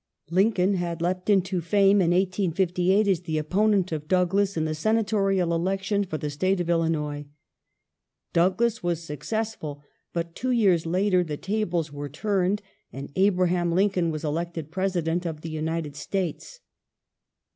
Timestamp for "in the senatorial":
4.57-5.53